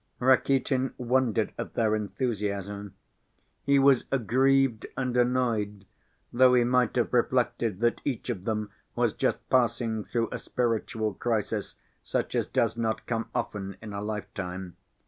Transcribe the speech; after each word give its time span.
Rakitin 0.17 0.95
wondered 0.97 1.53
at 1.59 1.75
their 1.75 1.95
enthusiasm. 1.95 2.95
He 3.61 3.77
was 3.77 4.05
aggrieved 4.11 4.87
and 4.97 5.15
annoyed, 5.15 5.85
though 6.33 6.55
he 6.55 6.63
might 6.63 6.95
have 6.95 7.13
reflected 7.13 7.81
that 7.81 8.01
each 8.03 8.27
of 8.31 8.45
them 8.45 8.71
was 8.95 9.13
just 9.13 9.47
passing 9.51 10.03
through 10.03 10.29
a 10.31 10.39
spiritual 10.39 11.13
crisis 11.13 11.75
such 12.01 12.33
as 12.33 12.47
does 12.47 12.75
not 12.75 13.05
come 13.05 13.29
often 13.35 13.77
in 13.79 13.93
a 13.93 14.01
lifetime. 14.01 14.75